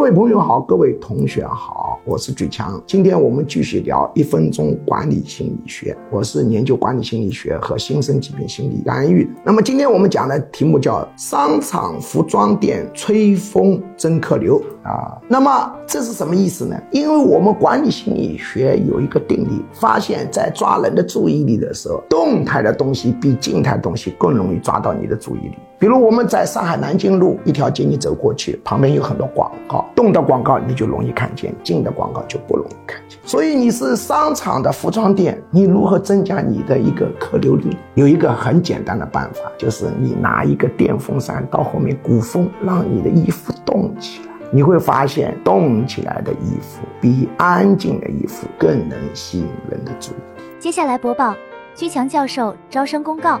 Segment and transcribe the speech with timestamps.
[0.00, 2.82] 各位朋友好，各位同学好，我是举强。
[2.86, 5.94] 今天我们继续聊一分钟管理心理学。
[6.10, 9.30] 我是研究管理心理学和新生疾病心理干预的。
[9.44, 15.20] 那么今天我们讲的题目叫“商场服装店吹风真客流”啊。
[15.28, 16.80] 那么这是什么意思呢？
[16.90, 25.56] 因为我们管理心理学有一个定理，发现在抓人的注意力的时候，动态的东西比静态东西更容易抓到你的注意力。
[25.80, 33.18] 比如我们在上海南京路一条街，你走过去，旁边有很多广告，动的广告你就容易看见，静的广告就不容易看见。
[33.24, 37.74] 所以你是商场的服装店，你如何增加你的一个客流率？
[37.94, 50.42] 有一个很简单的办法，就是你拿一个电风扇到后面鼓风，让你的衣服动起来，你会发现动起来的衣服比安静的衣服更能吸引人的注意。
[50.58, 51.34] 接下来播报
[51.74, 53.40] 居强教授招生公告。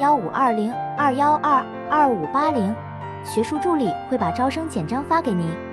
[0.00, 2.74] 幺五二零二幺二二五八零，
[3.22, 5.69] 学术助理会把招生简章发给您。